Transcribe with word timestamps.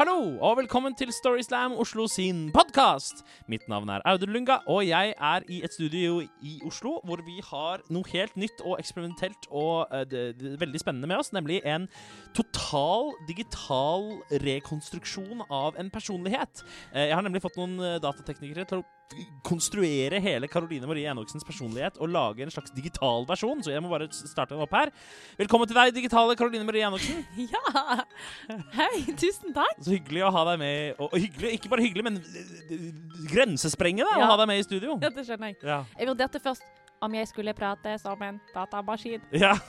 Hallo, 0.00 0.38
og 0.40 0.56
velkommen 0.56 0.94
til 0.96 1.10
Storyslam 1.12 1.74
Oslo 1.76 2.06
sin 2.08 2.46
podkast. 2.54 3.18
Mitt 3.52 3.66
navn 3.68 3.90
er 3.92 4.00
Audun 4.08 4.30
Lunga, 4.32 4.56
og 4.66 4.86
jeg 4.88 5.12
er 5.20 5.40
i 5.48 5.58
et 5.64 5.74
studio 5.74 6.22
i 6.40 6.54
Oslo 6.64 6.94
hvor 7.04 7.20
vi 7.26 7.34
har 7.44 7.82
noe 7.92 8.08
helt 8.14 8.38
nytt 8.40 8.62
og 8.64 8.78
eksperimentelt 8.80 9.50
og 9.50 9.92
uh, 9.92 10.06
det, 10.08 10.22
det, 10.40 10.54
veldig 10.62 10.80
spennende 10.80 11.10
med 11.10 11.20
oss, 11.20 11.34
nemlig 11.36 11.60
en 11.68 11.84
total 12.32 12.59
digital 13.26 14.22
rekonstruksjon 14.30 15.44
av 15.48 15.76
en 15.80 15.90
personlighet. 15.90 16.64
Eh, 16.92 17.08
jeg 17.10 17.16
har 17.16 17.26
nemlig 17.26 17.42
fått 17.42 17.58
noen 17.60 17.78
eh, 17.80 17.98
datateknikere 18.02 18.66
til 18.68 18.82
å 18.82 18.88
konstruere 19.42 20.20
hele 20.22 20.46
Caroline 20.46 20.86
Marie 20.86 21.08
Enoksens 21.10 21.42
personlighet 21.42 21.96
og 21.98 22.12
lage 22.14 22.44
en 22.44 22.52
slags 22.52 22.70
digital 22.76 23.24
versjon, 23.26 23.58
så 23.64 23.72
jeg 23.72 23.82
må 23.82 23.90
bare 23.90 24.06
starte 24.14 24.54
den 24.54 24.62
opp 24.62 24.74
her. 24.76 24.92
Velkommen 25.40 25.66
til 25.66 25.78
deg, 25.80 25.90
digitale 25.96 26.36
Caroline 26.38 26.66
Marie 26.68 26.86
Enoksen. 26.86 27.24
Ja! 27.50 28.04
Hei, 28.76 29.02
tusen 29.18 29.54
takk. 29.56 29.80
Så 29.82 29.96
hyggelig 29.96 30.22
å 30.28 30.30
ha 30.34 30.44
deg 30.52 30.60
med. 30.62 31.00
Og, 31.02 31.16
hyggelig, 31.18 31.56
ikke 31.58 31.72
bare 31.72 31.86
hyggelig, 31.88 32.06
men 32.06 32.20
grensesprengende 33.32 33.50
grensesprengende 33.50 34.18
å 34.20 34.28
ha 34.30 34.36
deg 34.40 34.50
med 34.50 34.60
i 34.60 34.66
studio. 34.66 34.96
Ja, 35.02 35.10
det 35.14 35.26
skjønner 35.26 35.52
jeg. 35.52 35.58
Ja. 35.66 35.80
Jeg 35.98 36.10
vurderte 36.10 36.42
først 36.42 36.79
om 37.00 37.14
jeg 37.16 37.28
skulle 37.30 37.54
prate 37.56 37.96
som 38.02 38.20
en 38.22 38.40
datamaskin. 38.54 39.22
ja. 39.32 39.54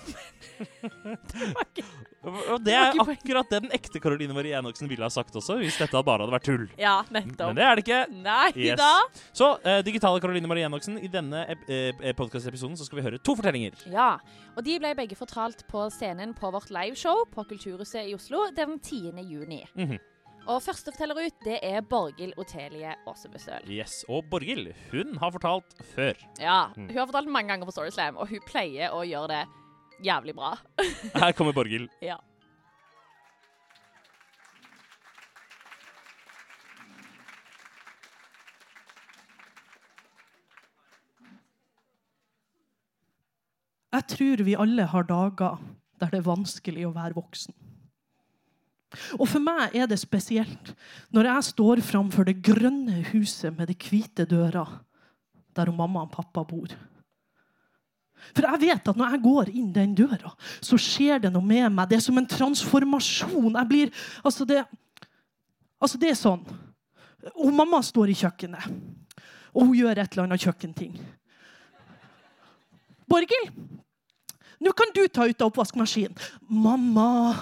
Og 2.21 2.59
det 2.61 2.73
er 2.77 2.93
akkurat 3.01 3.49
det 3.49 3.59
den 3.63 3.71
ekte 3.73 3.99
Caroline 4.01 4.33
Marie 4.35 4.53
Enoksen 4.57 4.89
ville 4.89 5.01
ha 5.05 5.09
sagt 5.09 5.33
også, 5.39 5.55
hvis 5.57 5.77
dette 5.81 6.01
bare 6.05 6.21
hadde 6.21 6.35
vært 6.35 6.45
tull. 6.45 6.67
Ja, 6.77 6.99
nettopp. 7.09 7.47
Men 7.49 7.57
det 7.57 7.65
er 7.65 7.79
det 7.79 7.85
ikke. 7.85 8.01
Nei 8.21 8.51
Yes. 8.61 8.77
da. 8.77 8.91
Så 9.33 9.47
uh, 9.63 9.79
digitale 9.85 10.21
Caroline 10.21 10.49
Marie 10.51 10.67
Enoksen, 10.67 10.99
i 11.01 11.09
denne 11.11 11.41
ep 11.49 11.65
eh, 11.71 12.13
podkastepisoden 12.17 12.77
så 12.77 12.85
skal 12.85 12.99
vi 12.99 13.05
høre 13.07 13.17
to 13.25 13.33
fortellinger. 13.39 13.79
Ja, 13.89 14.11
og 14.53 14.61
de 14.67 14.77
ble 14.83 14.93
begge 14.99 15.17
fortalt 15.17 15.65
på 15.71 15.87
scenen 15.95 16.35
på 16.37 16.51
vårt 16.53 16.69
liveshow 16.73 17.25
på 17.33 17.47
Kulturhuset 17.49 18.11
i 18.11 18.13
Oslo 18.17 18.45
den 18.55 18.77
10. 18.79 19.15
juni. 19.25 19.63
Mhm. 19.73 19.97
Og 20.49 20.57
første 20.65 20.89
forteller 20.91 21.19
ut, 21.27 21.35
det 21.45 21.59
er 21.63 21.81
Borghild 21.85 22.33
Otelie 22.41 22.95
Aasebøstøl. 23.07 23.67
Yes, 23.69 23.99
Og 24.09 24.25
Borghild, 24.31 24.71
hun 24.91 25.17
har 25.21 25.31
fortalt 25.31 25.75
før. 25.93 26.13
Ja, 26.39 26.67
Mm. 26.75 26.87
hun 26.89 26.97
har 26.97 27.05
fortalt 27.05 27.29
mange 27.29 27.49
ganger 27.49 27.65
på 27.65 27.71
Storyslam, 27.71 28.17
og 28.17 28.27
hun 28.29 28.39
pleier 28.47 28.89
å 28.91 29.03
gjøre 29.05 29.27
det 29.27 29.45
jævlig 30.05 30.35
bra. 30.35 30.55
Her 31.21 31.31
kommer 31.31 31.53
Borghild. 31.53 31.89
Ja. 32.01 32.17
Jeg 43.93 44.07
tror 44.13 44.43
vi 44.47 44.53
alle 44.63 44.85
har 44.93 45.03
dager 45.09 45.57
der 46.01 46.11
det 46.13 46.21
er 46.21 46.25
vanskelig 46.27 46.85
å 46.87 46.93
være 46.95 47.17
voksen. 47.17 47.53
Og 49.17 49.27
for 49.29 49.43
meg 49.43 49.75
er 49.77 49.87
det 49.87 49.99
spesielt 50.01 50.73
når 51.15 51.29
jeg 51.29 51.49
står 51.51 51.83
framfor 51.85 52.27
det 52.27 52.41
grønne 52.43 53.01
huset 53.11 53.55
med 53.55 53.71
de 53.71 53.75
hvite 53.77 54.25
døra, 54.27 54.65
der 55.55 55.71
mamma 55.75 56.05
og 56.05 56.11
pappa 56.13 56.43
bor. 56.47 56.73
For 58.31 58.45
jeg 58.45 58.61
vet 58.61 58.89
at 58.91 58.97
når 58.97 59.15
jeg 59.15 59.23
går 59.23 59.49
inn 59.49 59.71
den 59.73 59.95
døra, 59.97 60.33
så 60.61 60.77
skjer 60.79 61.23
det 61.23 61.31
noe 61.33 61.45
med 61.45 61.71
meg. 61.73 61.89
Det 61.89 61.97
er 61.97 62.03
som 62.05 62.19
en 62.21 62.29
transformasjon. 62.29 63.55
Jeg 63.57 63.69
blir 63.69 63.93
Altså, 64.23 64.45
det, 64.45 64.61
altså 65.81 65.99
det 66.01 66.11
er 66.11 66.19
sånn. 66.19 66.43
Og 67.35 67.51
mamma 67.53 67.81
står 67.85 68.11
i 68.11 68.17
kjøkkenet, 68.17 68.69
og 69.53 69.67
hun 69.67 69.75
gjør 69.77 69.99
et 69.99 70.13
eller 70.13 70.25
annet 70.25 70.41
kjøkkenting. 70.41 70.95
Borghild, 73.11 73.51
nå 74.61 74.71
kan 74.77 74.91
du 74.93 75.01
ta 75.09 75.25
ut 75.25 75.41
av 75.41 75.49
oppvaskmaskinen. 75.49 76.13
Mamma, 76.45 77.33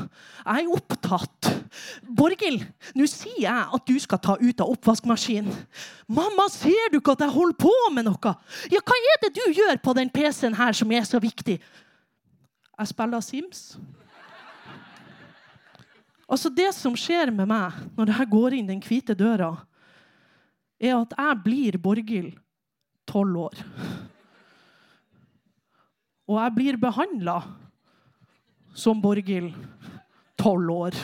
jeg 0.45 0.65
er 0.65 0.71
opptatt. 0.71 1.49
Borghild, 2.07 2.63
nå 2.95 3.07
sier 3.11 3.43
jeg 3.43 3.65
at 3.75 3.85
du 3.89 3.99
skal 3.99 4.21
ta 4.23 4.37
ut 4.39 4.63
av 4.63 4.71
oppvaskmaskinen. 4.71 5.51
Mamma, 6.07 6.47
ser 6.53 6.93
du 6.93 6.99
ikke 7.01 7.17
at 7.17 7.25
jeg 7.25 7.35
holder 7.35 7.59
på 7.59 7.73
med 7.95 8.07
noe? 8.07 8.33
Ja, 8.71 8.79
hva 8.79 8.97
er 9.11 9.21
det 9.25 9.33
du 9.35 9.43
gjør 9.51 9.81
på 9.83 9.95
den 9.99 10.11
PC-en 10.13 10.57
her 10.57 10.75
som 10.79 10.91
er 10.95 11.07
så 11.07 11.19
viktig? 11.21 11.59
Jeg 12.79 12.91
spiller 12.93 13.23
Sims. 13.25 13.63
Altså, 16.29 16.51
det 16.53 16.69
som 16.77 16.95
skjer 16.95 17.33
med 17.33 17.49
meg 17.49 17.75
når 17.97 18.13
jeg 18.13 18.31
går 18.31 18.55
inn 18.59 18.69
den 18.69 18.83
hvite 18.85 19.17
døra, 19.17 19.57
er 20.79 20.95
at 21.01 21.17
jeg 21.17 21.43
blir 21.43 21.77
Borghild 21.81 22.37
tolv 23.09 23.49
år. 23.49 23.65
Og 26.29 26.37
jeg 26.37 26.55
blir 26.55 26.77
behandla 26.77 27.39
som 28.77 29.01
Borghild 29.01 29.49
tolv 30.39 30.69
år. 30.71 30.99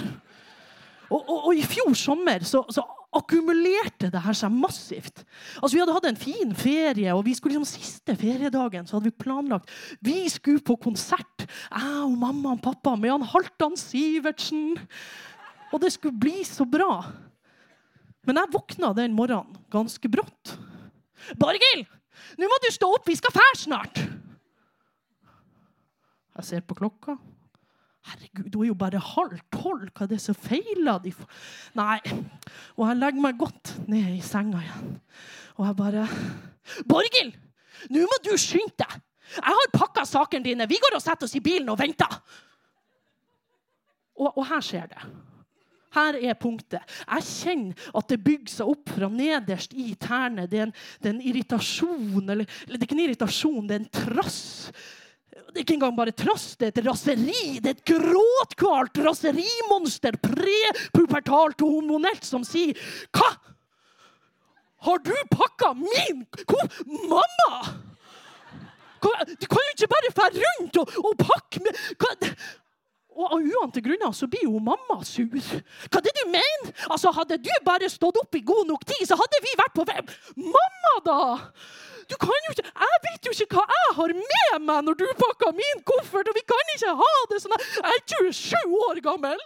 Og, 1.09 1.17
og, 1.19 1.39
og 1.49 1.57
i 1.57 1.65
fjor 1.65 1.95
sommer 1.97 2.45
så, 2.45 2.61
så 2.73 2.83
akkumulerte 3.15 4.09
det 4.11 4.21
her 4.21 4.35
seg 4.37 4.53
massivt. 4.53 5.23
Altså 5.61 5.73
Vi 5.75 5.81
hadde 5.81 5.95
hatt 5.95 6.07
en 6.09 6.19
fin 6.19 6.51
ferie, 6.57 7.13
og 7.15 7.23
vi 7.27 7.35
skulle 7.37 7.55
liksom 7.55 7.67
siste 7.67 8.15
feriedagen 8.19 8.87
så 8.87 8.97
hadde 8.97 9.09
vi 9.09 9.23
planlagt 9.23 9.71
Vi 10.03 10.25
skulle 10.31 10.63
på 10.65 10.77
konsert, 10.81 11.45
jeg 11.45 12.01
og 12.03 12.17
mamma 12.19 12.55
og 12.55 12.63
pappa, 12.65 12.95
med 12.99 13.15
han 13.15 13.29
Halvdan 13.33 13.77
Sivertsen. 13.79 14.75
Og 15.73 15.81
det 15.81 15.93
skulle 15.95 16.19
bli 16.19 16.43
så 16.47 16.67
bra. 16.69 17.01
Men 18.25 18.41
jeg 18.41 18.53
våkna 18.53 18.93
den 18.97 19.15
morgenen 19.15 19.57
ganske 19.73 20.09
brått. 20.11 20.55
Borghild! 21.39 21.87
Nå 22.39 22.47
må 22.49 22.57
du 22.63 22.69
stå 22.73 22.89
opp, 22.95 23.07
vi 23.07 23.17
skal 23.17 23.33
fære 23.35 23.57
snart! 23.59 24.05
Jeg 26.35 26.47
ser 26.49 26.65
på 26.67 26.77
klokka. 26.77 27.15
Herregud, 28.05 28.53
hun 28.53 28.63
er 28.63 28.67
jo 28.67 28.77
bare 28.77 29.01
halv 29.01 29.39
tolv. 29.53 29.87
Hva 29.95 30.05
er 30.05 30.11
det 30.11 30.21
som 30.21 30.37
feiler? 30.37 30.99
De 31.01 31.13
Nei. 31.77 31.97
Og 32.77 32.85
jeg 32.89 32.99
legger 32.99 33.23
meg 33.23 33.39
godt 33.39 33.73
ned 33.89 34.11
i 34.13 34.21
senga 34.23 34.61
igjen. 34.61 34.95
Og 35.55 35.65
jeg 35.69 35.79
bare 35.79 36.07
Borghild! 36.89 37.35
Nå 37.93 38.05
må 38.09 38.17
du 38.25 38.33
skynde 38.41 38.77
deg! 38.81 38.99
Jeg 39.35 39.57
har 39.57 39.71
pakka 39.73 40.05
sakene 40.07 40.45
dine. 40.45 40.67
Vi 40.69 40.77
går 40.81 40.97
og 40.97 41.03
setter 41.03 41.25
oss 41.25 41.35
i 41.37 41.43
bilen 41.43 41.71
og 41.73 41.79
venter. 41.79 42.19
Og, 44.15 44.29
og 44.29 44.43
her 44.47 44.61
skjer 44.63 44.85
det. 44.91 45.07
Her 45.95 46.17
er 46.19 46.37
punktet. 46.37 46.83
Jeg 47.07 47.25
kjenner 47.25 47.87
at 47.95 48.11
det 48.11 48.19
bygger 48.23 48.51
seg 48.51 48.69
opp 48.73 48.91
fra 48.97 49.09
nederst 49.11 49.73
i 49.73 49.93
tærne. 49.99 50.45
Det 50.51 50.59
er 50.59 50.67
en, 50.67 50.75
en 51.09 51.23
irritasjon, 51.23 52.21
eller, 52.21 52.45
eller 52.67 52.75
det 52.75 52.81
er 52.83 52.87
ikke 52.89 52.97
en 52.97 53.05
irritasjon, 53.07 53.65
det 53.69 53.77
er 53.77 53.83
en 53.83 53.93
trass. 53.95 54.43
Det 55.35 55.59
er 55.59 55.63
ikke 55.65 55.75
engang 55.75 55.95
bare 55.97 56.13
trass, 56.15 56.53
det 56.55 56.69
er 56.69 56.71
et 56.73 56.85
raseri. 56.87 57.59
Det 57.59 57.71
er 57.71 57.75
et 57.75 57.89
gråtkvalt 57.91 58.99
raserimonster, 59.03 60.15
prepubertalt 60.23 61.63
og 61.65 61.73
hormonelt, 61.79 62.23
som 62.27 62.45
sier 62.47 62.77
Hva? 63.15 63.33
Har 64.85 65.01
du 65.01 65.13
pakka 65.31 65.73
min 65.79 66.23
Hvor? 66.45 66.69
Mamma! 67.11 67.81
Du 69.05 69.45
kan 69.45 69.61
jo 69.61 69.73
ikke 69.75 69.91
bare 69.91 70.13
dra 70.17 70.29
rundt 70.33 70.77
og, 70.81 70.93
og 70.97 71.17
pakke 71.19 71.61
med 71.61 71.81
hva? 72.01 72.13
Og 73.15 73.35
av 73.37 73.43
uante 73.43 73.83
grunner 73.85 74.11
så 74.15 74.27
blir 74.27 74.47
jo 74.47 74.59
mamma 74.59 74.97
sur. 75.07 75.27
Hva 75.29 75.99
er 75.99 76.05
det 76.07 76.13
du 76.17 76.23
mener? 76.31 76.71
Altså, 76.89 77.13
Hadde 77.15 77.37
du 77.39 77.51
bare 77.63 77.87
stått 77.91 78.17
opp 78.19 78.35
i 78.35 78.43
god 78.43 78.65
nok 78.71 78.83
tid, 78.87 79.05
så 79.07 79.15
hadde 79.19 79.43
vi 79.45 79.53
vært 79.59 79.75
på 79.77 79.85
vei. 79.87 80.01
Mamma, 80.41 80.95
da! 81.05 81.19
Du 82.09 82.15
kan 82.21 82.47
jo 82.47 82.53
ikke, 82.53 82.67
Jeg 82.85 83.01
vet 83.07 83.27
jo 83.27 83.33
ikke 83.33 83.57
hva 83.57 83.65
jeg 83.71 83.95
har 83.97 84.13
med 84.19 84.67
meg 84.67 84.83
når 84.85 84.99
du 84.99 85.05
pakker 85.19 85.55
min 85.57 85.81
koffert, 85.87 86.29
og 86.29 86.37
vi 86.37 86.43
kan 86.47 86.73
ikke 86.75 86.93
ha 87.01 87.13
det 87.31 87.41
sånn. 87.43 87.57
Jeg 87.79 87.95
er 87.95 88.05
27 88.33 88.79
år 88.89 89.01
gammel! 89.05 89.41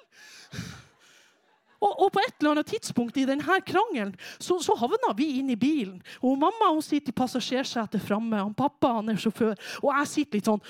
Og, 1.79 1.93
og 1.95 2.09
på 2.11 2.19
et 2.19 2.33
eller 2.41 2.57
annet 2.57 2.67
tidspunkt 2.67 3.17
i 3.17 3.25
denne 3.27 3.59
krangelen 3.63 4.11
så, 4.35 4.57
så 4.59 4.75
havna 4.79 5.13
vi 5.15 5.29
inn 5.39 5.51
i 5.53 5.59
bilen. 5.59 6.01
Og 6.19 6.35
mamma 6.39 6.73
hun 6.73 6.83
sitter 6.83 7.13
i 7.13 7.15
passasjersetet 7.15 8.03
framme, 8.03 8.41
og 8.43 8.57
pappa 8.59 8.97
han 8.97 9.13
er 9.13 9.21
sjåfør. 9.21 9.55
Og 9.79 9.93
jeg 9.93 10.11
sitter 10.13 10.39
litt 10.39 10.49
sånn 10.49 10.63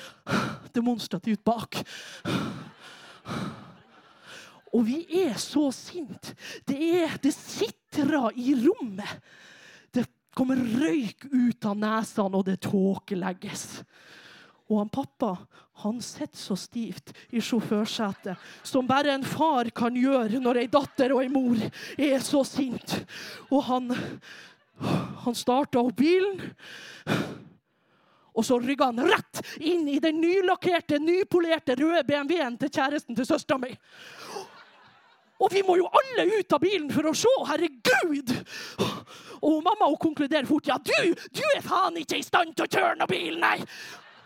demonstrativt 0.77 1.41
bak. 1.47 1.81
Og 4.69 4.85
vi 4.85 5.01
er 5.25 5.33
så 5.41 5.71
sinte. 5.73 6.35
Det, 6.69 7.09
det 7.23 7.33
sitrer 7.33 8.29
i 8.37 8.53
rommet. 8.61 9.17
Kommer 10.37 10.59
røyk 10.59 11.25
ut 11.31 11.65
av 11.65 11.77
nesene, 11.79 12.37
og 12.37 12.45
det 12.47 12.59
tåkelegges. 12.67 13.81
Og 14.69 14.83
han 14.83 14.91
pappa 14.93 15.33
han 15.79 16.01
sitter 16.03 16.37
så 16.37 16.55
stivt 16.59 17.13
i 17.31 17.39
sjåførsetet 17.39 18.35
som 18.67 18.87
bare 18.87 19.13
en 19.15 19.23
far 19.23 19.69
kan 19.71 19.95
gjøre 19.95 20.41
når 20.43 20.63
ei 20.63 20.71
datter 20.71 21.13
og 21.15 21.21
ei 21.23 21.29
mor 21.31 21.61
er 21.95 22.19
så 22.23 22.41
sint. 22.43 22.97
Og 23.47 23.63
han, 23.69 23.93
han 25.23 25.37
starta 25.39 25.79
opp 25.79 25.95
bilen. 26.01 26.35
Og 28.35 28.45
så 28.45 28.59
rygga 28.59 28.91
han 28.91 29.07
rett 29.07 29.41
inn 29.63 29.87
i 29.87 30.01
den 30.03 30.19
nylakkerte, 30.19 30.99
nypolerte 30.99 31.79
røde 31.79 32.03
BMW-en 32.07 32.59
til 32.59 32.71
kjæresten 32.75 33.15
til 33.15 33.27
søstera 33.27 33.59
mi. 33.63 33.71
Og 35.39 35.47
vi 35.55 35.63
må 35.63 35.77
jo 35.79 35.87
alle 35.87 36.27
ut 36.35 36.53
av 36.55 36.59
bilen 36.59 36.91
for 36.91 37.07
å 37.07 37.15
se! 37.15 37.31
Herregud! 37.47 38.35
Og 39.41 39.63
mamma 39.63 39.87
hun 39.87 39.99
konkluderer 40.01 40.47
fort. 40.49 40.67
Ja, 40.67 40.77
du, 40.77 41.15
du 41.35 41.43
er 41.55 41.63
faen 41.65 41.97
ikke 42.01 42.19
i 42.19 42.25
stand 42.25 42.55
til 42.55 42.67
å 42.67 42.71
kjøre 42.71 42.99
noen 42.99 43.11
bil, 43.11 43.39
nei! 43.41 43.57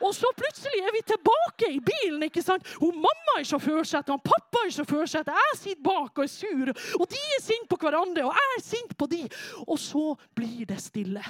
Og 0.03 0.11
så 0.15 0.27
plutselig 0.35 0.81
er 0.83 0.91
vi 0.91 1.01
tilbake 1.07 1.69
i 1.71 1.79
bilen. 1.79 2.25
ikke 2.27 2.43
sant? 2.43 2.67
Hun 2.81 2.97
Mamma 2.99 3.37
er 3.37 3.45
i 3.45 3.47
sjåførsetet, 3.47 4.11
og 4.11 4.23
pappa 4.25 4.65
er 4.65 4.71
i 4.71 4.75
sjåførsetet. 4.75 5.31
Jeg 5.37 5.59
sitter 5.61 5.83
bak 5.85 6.17
og 6.17 6.25
er 6.25 6.31
sur. 6.31 6.71
Og 6.99 7.05
de 7.13 7.21
er 7.37 7.43
sinte 7.43 7.69
på 7.71 7.79
hverandre, 7.79 8.25
og 8.27 8.35
jeg 8.35 8.57
er 8.57 8.65
sint 8.65 8.97
på 8.99 9.07
de. 9.11 9.21
Og 9.63 9.79
så 9.79 10.03
blir 10.35 10.67
det 10.67 10.81
stille. 10.83 11.23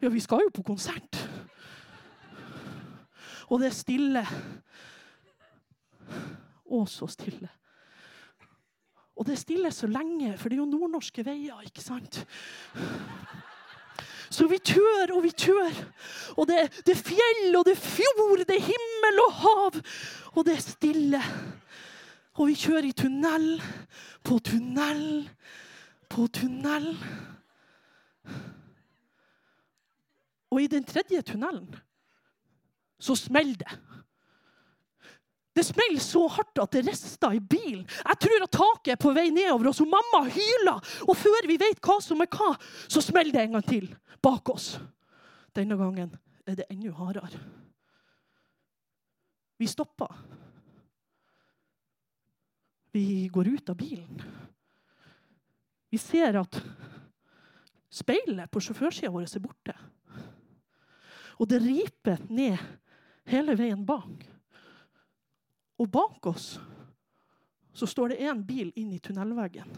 Ja, 0.00 0.08
vi 0.08 0.24
skal 0.24 0.46
jo 0.46 0.54
på 0.54 0.64
konsert. 0.64 1.20
Og 3.50 3.60
det 3.60 3.68
er 3.68 3.76
stille. 3.76 4.24
Å, 6.70 6.84
så 6.88 7.10
stille. 7.10 7.50
Og 9.20 9.26
det 9.28 9.34
er 9.34 9.40
stille 9.42 9.70
så 9.72 9.86
lenge, 9.86 10.32
for 10.40 10.48
det 10.48 10.56
er 10.56 10.62
jo 10.62 10.70
nordnorske 10.70 11.22
veier, 11.26 11.60
ikke 11.66 11.82
sant? 11.84 12.22
Så 14.32 14.46
vi 14.48 14.56
tør 14.64 15.12
og 15.12 15.24
vi 15.26 15.32
tør. 15.36 15.74
Og 16.40 16.46
det, 16.48 16.62
det, 16.86 16.94
er 16.94 17.02
fjell 17.04 17.58
og 17.58 17.66
det 17.68 17.74
er 17.74 17.82
fjord, 17.82 18.44
det 18.48 18.56
er 18.56 18.64
himmel 18.64 19.20
og 19.26 19.34
hav. 19.42 19.80
Og 20.32 20.46
det 20.46 20.54
er 20.56 20.64
stille. 20.64 21.20
Og 22.38 22.48
vi 22.48 22.56
kjører 22.56 22.88
i 22.88 22.94
tunnel 22.96 23.50
på 24.24 24.38
tunnel 24.38 25.04
på 26.08 26.26
tunnel. 26.32 26.88
Og 30.50 30.62
i 30.62 30.70
den 30.70 30.88
tredje 30.88 31.20
tunnelen 31.22 31.68
så 33.00 33.14
smeller 33.14 33.60
det. 33.60 33.76
Det 35.54 35.64
smeller 35.66 36.00
så 36.02 36.22
hardt 36.30 36.60
at 36.62 36.72
det 36.76 36.84
rister 36.86 37.34
i 37.34 37.40
bilen. 37.42 37.82
Jeg 37.82 38.18
tror 38.22 38.44
at 38.44 38.52
taket 38.54 38.92
er 38.94 39.00
på 39.02 39.12
vei 39.16 39.28
nedover 39.34 39.72
oss, 39.72 39.82
og 39.82 39.90
mamma 39.90 40.22
hyler. 40.30 40.78
Og 41.08 41.16
før 41.18 41.48
vi 41.50 41.58
vet 41.58 41.82
hva 41.82 41.98
som 42.04 42.22
er 42.22 42.30
hva, 42.30 42.52
så 42.86 43.02
smeller 43.02 43.34
det 43.34 43.42
en 43.42 43.56
gang 43.58 43.66
til 43.66 43.88
bak 44.22 44.52
oss. 44.52 44.76
Denne 45.56 45.78
gangen 45.80 46.14
er 46.46 46.60
det 46.60 46.68
enda 46.70 46.94
hardere. 46.94 47.42
Vi 49.58 49.66
stopper. 49.68 50.14
Vi 52.94 53.28
går 53.28 53.48
ut 53.48 53.70
av 53.70 53.76
bilen. 53.76 54.22
Vi 55.90 55.98
ser 55.98 56.38
at 56.40 56.56
speilet 57.90 58.50
på 58.50 58.62
sjåførsida 58.62 59.10
vår 59.10 59.26
er 59.26 59.42
borte. 59.42 59.74
Og 61.42 61.48
det 61.50 61.60
riper 61.64 62.22
ned 62.30 62.58
hele 63.30 63.56
veien 63.58 63.82
bak. 63.86 64.24
Og 65.80 65.88
bak 65.88 66.26
oss 66.28 66.58
så 67.72 67.86
står 67.88 68.12
det 68.12 68.26
én 68.28 68.42
bil 68.44 68.72
inn 68.76 68.92
i 68.92 69.00
tunnelveggen. 69.00 69.70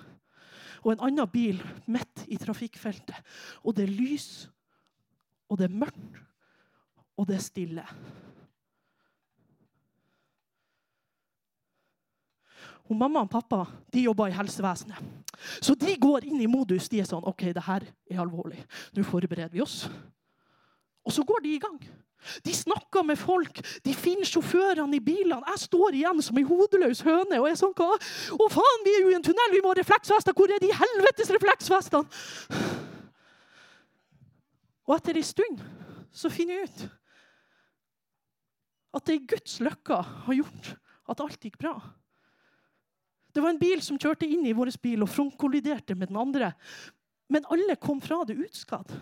Og 0.83 0.95
en 0.95 1.05
annen 1.07 1.29
bil 1.31 1.61
midt 1.87 2.25
i 2.33 2.39
trafikkfeltet. 2.41 3.19
Og 3.63 3.77
det 3.77 3.87
er 3.87 3.95
lys, 3.95 4.49
og 5.47 5.61
det 5.61 5.69
er 5.69 5.81
mørkt, 5.85 6.19
og 7.15 7.29
det 7.29 7.37
er 7.37 7.45
stille. 7.45 7.85
Og 12.91 12.97
mamma 12.99 13.23
og 13.23 13.31
pappa 13.31 13.63
de 13.95 14.07
jobber 14.09 14.33
i 14.33 14.37
helsevesenet. 14.37 14.99
Så 15.63 15.77
de 15.79 15.95
går 16.01 16.27
inn 16.29 16.41
i 16.43 16.51
modus. 16.51 16.91
De 16.91 16.99
er 17.01 17.07
sånn 17.09 17.25
OK, 17.29 17.47
det 17.55 17.65
her 17.69 17.87
er 18.11 18.23
alvorlig. 18.23 18.59
Nå 18.97 19.05
forbereder 19.07 19.53
vi 19.55 19.63
oss. 19.63 19.85
Og 21.07 21.15
så 21.15 21.25
går 21.27 21.45
de 21.45 21.55
i 21.55 21.63
gang. 21.63 21.79
De 22.47 22.55
snakker 22.55 23.05
med 23.07 23.19
folk, 23.19 23.61
de 23.85 23.95
finner 23.97 24.29
sjåførene 24.29 24.99
i 24.99 25.03
bilene. 25.05 25.43
Jeg 25.55 25.65
står 25.67 25.99
igjen 25.99 26.23
som 26.25 26.39
ei 26.39 26.47
hodeløs 26.47 27.03
høne 27.07 27.41
og 27.41 27.49
er 27.51 27.59
sånn 27.59 27.75
hva? 27.79 27.97
Å, 27.97 28.49
faen, 28.53 28.87
vi 28.87 28.97
er 28.97 29.05
jo 29.05 29.13
i 29.13 29.19
en 29.19 29.27
tunnel, 29.27 29.55
vi 29.55 29.63
må 29.65 29.73
ha 29.73 29.79
refleksvester! 29.81 30.37
Hvor 30.37 30.53
er 30.53 30.63
de 30.63 30.71
helvetes 30.77 31.33
refleksvestene? 31.35 32.07
Og 34.89 34.97
etter 34.97 35.19
ei 35.19 35.25
stund 35.27 35.63
så 36.13 36.31
finner 36.33 36.61
jeg 36.61 36.71
ut 36.71 36.85
at 38.93 39.09
det 39.09 39.15
i 39.17 39.27
Guds 39.31 39.57
løkka 39.65 40.03
har 40.27 40.37
gjort 40.37 40.75
at 41.13 41.23
alt 41.25 41.45
gikk 41.47 41.57
bra. 41.63 41.77
Det 43.33 43.41
var 43.41 43.55
en 43.55 43.61
bil 43.61 43.81
som 43.81 43.97
kjørte 44.01 44.29
inn 44.29 44.45
i 44.45 44.53
vår 44.57 44.75
bil 44.83 45.05
og 45.05 45.09
frontkolliderte 45.09 45.97
med 45.97 46.13
den 46.13 46.21
andre. 46.21 46.53
Men 47.33 47.49
alle 47.49 47.79
kom 47.81 48.03
fra 48.05 48.21
det 48.29 48.37
utskadd. 48.37 48.93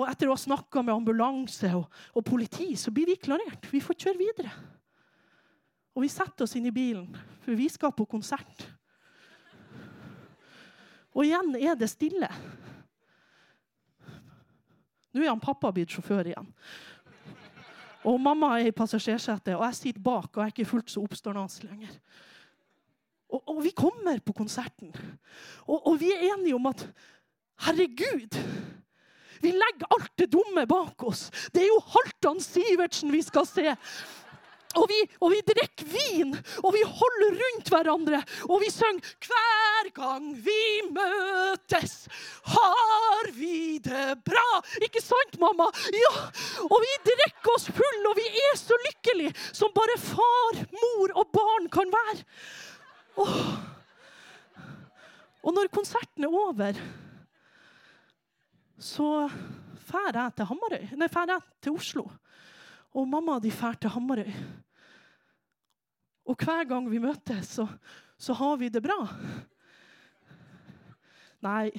Og 0.00 0.06
etter 0.08 0.30
å 0.30 0.34
ha 0.34 0.40
snakka 0.40 0.80
med 0.80 0.94
ambulanse 0.94 1.68
og, 1.76 1.90
og, 2.14 2.24
politi, 2.24 2.72
så 2.80 2.92
blir 2.94 3.10
vi 3.10 3.18
klarert. 3.20 3.68
Vi 3.68 3.82
får 3.84 3.98
kjøre 4.06 4.20
videre. 4.20 4.52
Og 5.92 6.06
vi 6.06 6.08
setter 6.08 6.46
oss 6.46 6.56
inn 6.56 6.70
i 6.70 6.72
bilen, 6.72 7.10
for 7.44 7.58
vi 7.58 7.66
skal 7.68 7.92
på 7.92 8.06
konsert. 8.08 8.64
Og 11.12 11.26
igjen 11.26 11.52
er 11.58 11.76
det 11.76 11.90
stille. 11.90 12.30
Nå 15.10 15.20
er 15.20 15.32
han 15.32 15.42
pappa 15.42 15.72
blitt 15.74 15.92
sjåfør 15.92 16.30
igjen. 16.30 16.48
Og 18.08 18.16
mamma 18.22 18.54
er 18.56 18.70
i 18.70 18.72
passasjersetet, 18.76 19.52
og 19.58 19.66
jeg 19.66 19.76
sitter 19.76 20.04
bak 20.04 20.30
og 20.30 20.40
jeg 20.40 20.46
er 20.46 20.54
ikke 20.54 20.70
fullt 20.70 20.92
så 20.92 21.02
oppstående 21.04 21.66
lenger. 21.68 21.98
Og, 23.30 23.42
og, 23.42 23.58
vi 23.62 23.74
kommer 23.76 24.18
på 24.24 24.32
konserten, 24.34 24.94
og, 25.68 25.76
og 25.86 26.00
vi 26.00 26.08
er 26.10 26.30
enige 26.32 26.56
om 26.56 26.64
at 26.70 26.82
herregud 27.66 28.38
vi 29.40 29.52
legger 29.56 29.90
alt 29.96 30.12
det 30.20 30.30
dumme 30.32 30.66
bak 30.68 31.04
oss. 31.08 31.28
Det 31.52 31.64
er 31.64 31.70
jo 31.70 31.82
Halvdan 31.94 32.40
Sivertsen 32.44 33.12
vi 33.12 33.22
skal 33.24 33.48
se. 33.48 33.76
Og 34.78 34.84
vi, 34.86 34.98
og 35.18 35.32
vi, 35.32 35.40
drikker 35.42 35.86
vin, 35.90 36.36
og 36.62 36.70
vi 36.76 36.82
holder 36.86 37.38
rundt 37.40 37.70
hverandre, 37.72 38.20
og 38.46 38.60
vi 38.62 38.68
synger 38.70 39.02
'Hver 39.26 39.88
gang 39.96 40.28
vi 40.44 40.62
møtes, 40.94 42.06
har 42.44 43.32
vi 43.34 43.80
det 43.82 44.22
bra'. 44.22 44.62
Ikke 44.86 45.02
sant, 45.02 45.40
mamma? 45.40 45.66
Ja. 45.90 46.14
Og 46.62 46.78
vi 46.86 46.92
drikker 47.10 47.54
oss 47.56 47.66
full, 47.66 48.06
og 48.06 48.14
vi 48.14 48.28
er 48.30 48.54
så 48.56 48.78
lykkelige 48.86 49.34
som 49.52 49.74
bare 49.74 49.98
far, 49.98 50.62
mor 50.70 51.18
og 51.18 51.26
barn 51.34 51.68
kan 51.68 51.90
være. 51.90 52.22
Åh. 53.18 53.70
Og 55.42 55.54
når 55.54 55.74
konserten 55.74 56.24
er 56.24 56.28
over 56.28 56.78
så 58.80 59.28
drar 59.90 60.16
jeg 60.16 60.36
til 60.38 60.48
Hamarøy. 60.48 60.84
Nei, 60.96 61.08
drar 61.12 61.34
jeg 61.34 61.46
til 61.60 61.76
Oslo. 61.76 62.06
Og 62.96 63.08
mamma 63.08 63.38
de 63.42 63.52
drar 63.52 63.76
til 63.78 63.92
Hamarøy. 63.92 64.30
Og 66.30 66.36
hver 66.40 66.64
gang 66.68 66.86
vi 66.90 67.00
møtes, 67.02 67.56
så, 67.58 67.66
så 68.18 68.36
har 68.38 68.56
vi 68.60 68.70
det 68.72 68.82
bra. 68.84 68.98
Nei 71.44 71.70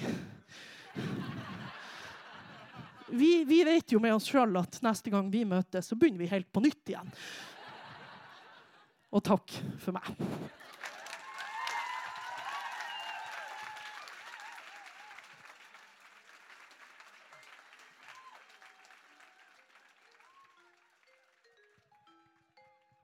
vi, 3.12 3.44
vi, 3.44 3.64
vet 3.68 3.92
jo 3.92 4.00
med 4.00 4.16
oss 4.16 4.30
sjøl 4.32 4.56
at 4.62 4.80
neste 4.86 5.12
gang 5.12 5.28
vi 5.32 5.44
møtes, 5.48 5.90
så 5.90 5.98
begynner 6.00 6.24
vi 6.24 6.32
helt 6.32 6.48
på 6.54 6.64
nytt 6.64 6.94
igjen. 6.94 7.12
Og 9.12 9.24
takk 9.28 9.52
for 9.84 9.96
meg. 9.98 10.08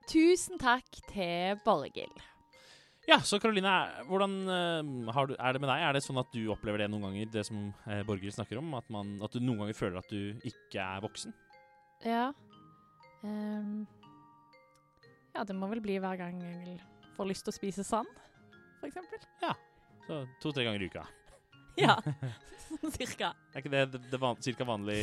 Tusen 0.07 0.55
takk 0.61 0.87
til 1.11 1.57
Borghild. 1.65 2.21
Ja, 3.07 3.17
så 3.23 3.39
Karoline, 3.39 3.71
hvordan 4.07 4.33
uh, 4.47 5.19
du, 5.27 5.33
er 5.39 5.55
det 5.55 5.61
med 5.63 5.69
deg? 5.71 5.83
Er 5.83 5.95
det 5.95 6.01
sånn 6.03 6.19
at 6.19 6.31
du 6.31 6.49
opplever 6.51 6.83
det 6.83 6.89
noen 6.91 7.05
ganger, 7.07 7.29
det 7.31 7.43
som 7.47 7.69
uh, 7.87 8.01
Borghild 8.07 8.35
snakker 8.35 8.59
om? 8.59 8.73
At, 8.75 8.87
man, 8.91 9.13
at, 9.23 9.35
du 9.35 9.43
noen 9.43 9.61
ganger 9.63 9.75
føler 9.75 9.99
at 9.99 10.11
du 10.11 10.47
ikke 10.47 10.83
er 10.83 11.03
voksen? 11.03 11.35
Ja. 12.03 12.25
Um, 13.23 13.85
ja, 15.35 15.43
det 15.47 15.55
må 15.55 15.67
vel 15.71 15.83
bli 15.83 15.99
hver 16.03 16.19
gang 16.19 16.39
jeg 16.43 16.79
får 17.15 17.31
lyst 17.31 17.47
til 17.47 17.55
å 17.55 17.57
spise 17.57 17.87
sand, 17.87 18.11
f.eks. 18.79 18.99
Ja. 19.43 19.55
Så 20.07 20.23
to-tre 20.43 20.67
ganger 20.67 20.83
i 20.83 20.91
uka. 20.91 21.03
ja, 21.85 21.99
sånn 22.67 22.95
cirka. 22.95 23.33
Er 23.51 23.63
ikke 23.63 23.75
det, 23.75 23.87
det, 23.95 24.03
det 24.11 24.19
van, 24.23 24.39
cirka 24.43 24.67
vanlig 24.67 25.01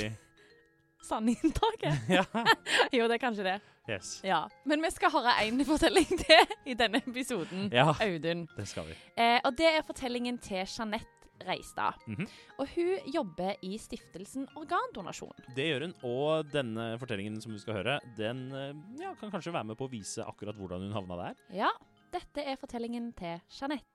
sandinntaket? 1.05 2.11
ja. 2.19 2.25
jo, 2.97 3.07
det 3.09 3.19
er 3.19 3.23
kanskje 3.23 3.47
det. 3.47 3.57
Yes. 3.89 4.21
Ja. 4.25 4.45
Men 4.65 4.81
vi 4.83 4.91
skal 4.95 5.13
høre 5.13 5.35
én 5.45 5.61
fortelling 5.69 6.09
til 6.25 6.55
i 6.65 6.77
denne 6.79 7.03
episoden, 7.05 7.69
ja, 7.73 7.91
Audun. 7.93 8.47
Det 8.57 8.69
skal 8.69 8.89
vi. 8.89 8.97
Eh, 9.21 9.41
og 9.45 9.53
det 9.59 9.69
er 9.69 9.85
fortellingen 9.85 10.39
til 10.41 10.65
Jeanette 10.65 11.11
Reistad. 11.45 11.93
Mm 12.07 12.15
-hmm. 12.15 12.29
Og 12.59 12.69
hun 12.75 13.13
jobber 13.15 13.55
i 13.63 13.79
stiftelsen 13.79 14.49
Organdonasjon. 14.57 15.33
Det 15.57 15.65
gjør 15.65 15.81
hun, 15.81 15.95
og 16.03 16.53
denne 16.53 16.99
fortellingen 16.99 17.41
som 17.41 17.53
vi 17.53 17.59
skal 17.59 17.75
høre, 17.75 18.01
den 18.17 18.53
eh, 18.53 18.75
ja, 19.03 19.15
kan 19.15 19.31
kanskje 19.31 19.53
være 19.53 19.65
med 19.65 19.77
på 19.77 19.85
å 19.85 19.91
vise 19.91 20.25
akkurat 20.25 20.57
hvordan 20.57 20.81
hun 20.81 20.93
havna 20.93 21.17
der. 21.17 21.35
Ja, 21.53 21.69
dette 22.13 22.41
er 22.41 22.57
fortellingen 22.57 23.13
til 23.13 23.41
Jeanette. 23.61 23.94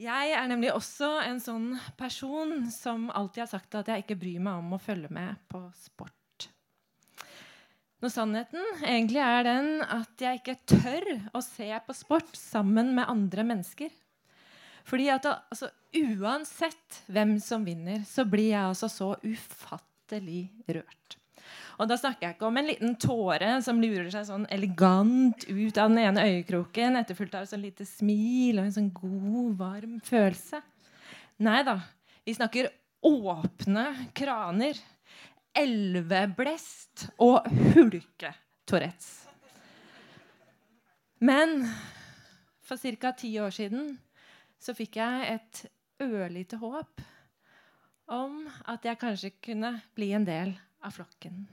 Jeg 0.00 0.32
er 0.32 0.46
nemlig 0.48 0.70
også 0.72 1.10
en 1.26 1.40
sånn 1.44 1.74
person 2.00 2.64
som 2.72 3.10
alltid 3.12 3.42
har 3.44 3.50
sagt 3.50 3.74
at 3.76 3.90
jeg 3.92 4.06
ikke 4.06 4.16
bryr 4.22 4.40
meg 4.46 4.62
om 4.62 4.72
å 4.72 4.80
følge 4.80 5.10
med 5.12 5.36
på 5.50 5.60
sport. 5.76 6.46
Når 8.00 8.12
sannheten 8.14 8.80
egentlig 8.80 9.20
er 9.20 9.44
den 9.44 9.68
at 9.84 10.24
jeg 10.24 10.40
ikke 10.40 10.56
tør 10.72 11.08
å 11.36 11.42
se 11.44 11.68
på 11.84 11.96
sport 11.98 12.32
sammen 12.38 12.94
med 12.96 13.12
andre 13.12 13.44
mennesker. 13.44 13.92
Fordi 14.88 15.10
at 15.12 15.28
altså, 15.28 15.68
Uansett 15.90 17.02
hvem 17.10 17.34
som 17.42 17.66
vinner, 17.66 18.00
så 18.08 18.24
blir 18.24 18.54
jeg 18.54 18.62
altså 18.62 18.88
så 18.88 19.10
ufattelig 19.20 20.46
rørt. 20.70 21.19
Og 21.80 21.88
da 21.88 21.96
snakker 21.96 22.26
jeg 22.26 22.36
ikke 22.36 22.48
om 22.48 22.58
en 22.60 22.68
liten 22.68 22.96
tåre 23.00 23.54
som 23.64 23.80
lurer 23.80 24.10
seg 24.12 24.26
sånn 24.28 24.46
elegant 24.52 25.46
ut 25.48 25.80
av 25.80 25.92
den 25.92 26.02
ene 26.02 26.26
øyekroken, 26.28 26.98
etterfulgt 27.00 27.38
av 27.38 27.46
et 27.46 27.52
sånn 27.52 27.64
lite 27.64 27.86
smil 27.88 28.60
og 28.60 28.66
en 28.66 28.76
sånn 28.76 28.92
god, 28.94 29.54
varm 29.60 29.96
følelse. 30.04 30.60
Nei 31.40 31.62
da. 31.66 31.78
Vi 32.26 32.36
snakker 32.36 32.68
åpne 33.06 33.86
kraner, 34.16 34.76
elveblest 35.56 37.08
og 37.24 37.48
hulke-Tourettes. 37.72 39.10
Men 41.20 41.64
for 42.64 42.80
ca. 43.00 43.12
ti 43.12 43.34
år 43.40 43.50
siden 43.52 43.96
så 44.60 44.76
fikk 44.76 45.00
jeg 45.00 45.34
et 45.34 45.64
ørlite 46.00 46.60
håp 46.60 47.02
om 48.10 48.44
at 48.68 48.84
jeg 48.84 49.00
kanskje 49.00 49.32
kunne 49.44 49.74
bli 49.96 50.12
en 50.16 50.26
del 50.28 50.54
av 50.84 50.96
flokken 50.96 51.44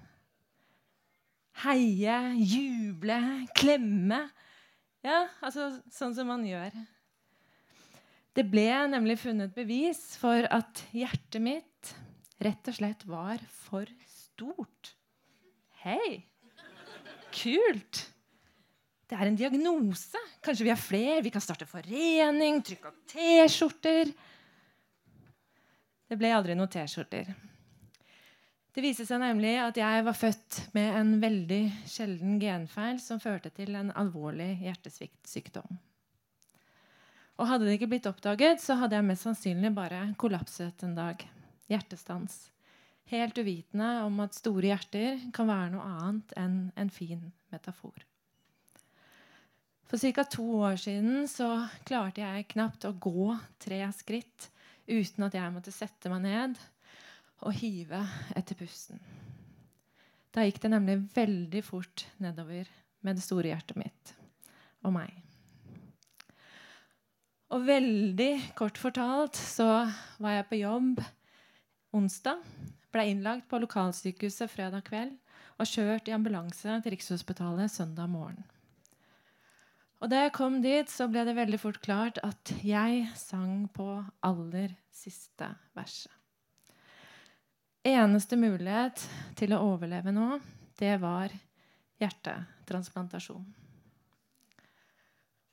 heie, 1.64 2.18
juble, 2.38 3.18
klemme. 3.58 4.28
Ja, 5.06 5.26
altså 5.42 5.72
sånn 5.94 6.16
som 6.18 6.30
man 6.30 6.46
gjør. 6.46 6.76
Det 8.38 8.46
ble 8.46 8.68
nemlig 8.92 9.18
funnet 9.24 9.56
bevis 9.56 10.02
for 10.22 10.46
at 10.54 10.84
hjertet 10.94 11.42
mitt 11.42 11.94
rett 12.44 12.70
og 12.70 12.78
slett 12.78 13.08
var 13.10 13.42
for 13.64 13.90
stort. 14.12 14.94
Hei! 15.82 16.22
Kult! 17.34 18.04
Det 19.08 19.16
er 19.16 19.30
en 19.30 19.40
diagnose. 19.40 20.20
Kanskje 20.44 20.68
vi 20.68 20.74
er 20.74 20.82
flere? 20.82 21.24
Vi 21.24 21.32
kan 21.34 21.42
starte 21.42 21.66
forening, 21.70 22.60
trykke 22.68 22.92
opp 22.92 23.04
T-skjorter. 23.14 24.12
Det 26.08 26.18
ble 26.20 26.34
aldri 26.36 26.58
noen 26.60 26.70
T-skjorter. 26.72 27.32
Det 28.78 28.84
viste 28.86 29.08
seg 29.10 29.24
nemlig 29.24 29.56
at 29.58 29.78
jeg 29.80 30.04
var 30.06 30.14
født 30.14 30.58
med 30.78 30.96
en 31.00 31.16
veldig 31.18 31.62
sjelden 31.90 32.36
genfeil 32.38 33.00
som 33.02 33.18
førte 33.18 33.50
til 33.50 33.74
en 33.74 33.88
alvorlig 33.98 34.52
hjertesviktsykdom. 34.68 35.80
Og 37.42 37.50
hadde 37.50 37.66
det 37.66 37.80
ikke 37.80 37.90
blitt 37.90 38.06
oppdaget, 38.06 38.62
så 38.62 38.78
hadde 38.78 39.00
jeg 39.00 39.08
mest 39.08 39.26
sannsynlig 39.26 39.74
bare 39.74 40.04
kollapset 40.22 40.86
en 40.86 40.94
dag. 40.94 41.26
Hjertestans. 41.74 42.38
Helt 43.10 43.42
uvitende 43.42 43.90
om 44.06 44.22
at 44.22 44.38
store 44.38 44.70
hjerter 44.70 45.26
kan 45.34 45.50
være 45.50 45.74
noe 45.74 45.90
annet 45.98 46.38
enn 46.38 46.62
en 46.78 46.94
fin 46.94 47.26
metafor. 47.50 47.98
For 49.90 49.98
ca. 49.98 50.30
to 50.30 50.48
år 50.70 50.78
siden 50.86 51.26
så 51.26 51.64
klarte 51.90 52.22
jeg 52.22 52.52
knapt 52.54 52.86
å 52.86 52.94
gå 52.94 53.32
tre 53.58 53.82
skritt 53.98 54.52
uten 54.86 55.32
at 55.32 55.42
jeg 55.42 55.58
måtte 55.58 55.74
sette 55.74 56.14
meg 56.14 56.28
ned 56.30 56.66
og 57.46 57.54
hive 57.60 58.02
etter 58.38 58.58
pusten. 58.58 59.00
Da 60.34 60.46
gikk 60.46 60.60
det 60.64 60.72
nemlig 60.74 61.00
veldig 61.16 61.64
fort 61.66 62.06
nedover 62.22 62.70
med 63.06 63.18
det 63.18 63.26
store 63.26 63.52
hjertet 63.52 63.80
mitt 63.80 64.14
og 64.86 64.94
meg. 64.96 65.14
Og 67.54 67.64
veldig 67.64 68.32
kort 68.58 68.80
fortalt 68.80 69.40
så 69.40 69.88
var 70.20 70.36
jeg 70.36 70.50
på 70.50 70.60
jobb 70.60 71.00
onsdag. 71.96 72.44
Ble 72.92 73.08
innlagt 73.12 73.48
på 73.50 73.62
lokalsykehuset 73.64 74.52
fredag 74.52 74.84
kveld 74.90 75.16
og 75.58 75.70
kjørt 75.70 76.10
i 76.10 76.16
ambulanse 76.16 76.76
til 76.84 76.94
Rikshospitalet 76.94 77.72
søndag 77.72 78.12
morgen. 78.12 78.44
Og 79.98 80.12
da 80.12 80.28
jeg 80.28 80.36
kom 80.36 80.60
dit, 80.62 80.92
så 80.92 81.08
ble 81.10 81.24
det 81.26 81.34
veldig 81.40 81.60
fort 81.62 81.80
klart 81.82 82.20
at 82.22 82.54
jeg 82.62 83.08
sang 83.18 83.66
på 83.74 83.88
aller 84.28 84.76
siste 84.94 85.50
verset 85.78 86.14
eneste 87.94 88.38
mulighet 88.40 89.04
til 89.38 89.54
å 89.56 89.62
overleve 89.74 90.14
nå, 90.16 90.38
det 90.80 90.96
var 91.02 91.32
hjertetransplantasjon. 92.02 93.46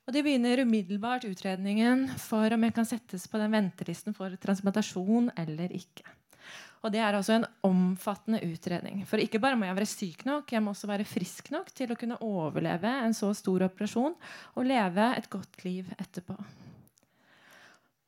Og 0.05 0.13
De 0.13 0.21
begynner 0.21 0.61
umiddelbart 0.61 1.25
utredningen 1.25 2.05
for 2.21 2.53
om 2.53 2.67
jeg 2.67 2.75
kan 2.75 2.85
settes 2.85 3.25
på 3.25 3.41
den 3.41 3.55
ventelisten 3.55 4.13
for 4.13 4.35
transplantasjon 4.41 5.31
eller 5.41 5.73
ikke. 5.73 6.05
Og 6.85 6.91
Det 6.93 7.01
er 7.01 7.17
altså 7.17 7.39
en 7.39 7.47
omfattende 7.65 8.43
utredning. 8.45 9.01
For 9.09 9.17
ikke 9.17 9.41
bare 9.41 9.57
må 9.57 9.65
jeg 9.65 9.77
være 9.79 9.89
syk 9.89 10.21
nok, 10.27 10.51
jeg 10.53 10.61
må 10.61 10.75
også 10.75 10.91
være 10.91 11.07
frisk 11.09 11.49
nok 11.49 11.71
til 11.73 11.89
å 11.89 11.97
kunne 11.97 12.19
overleve 12.21 12.91
en 13.01 13.17
så 13.17 13.31
stor 13.33 13.65
operasjon 13.65 14.13
og 14.53 14.69
leve 14.69 15.09
et 15.17 15.29
godt 15.33 15.65
liv 15.65 15.89
etterpå. 15.97 16.37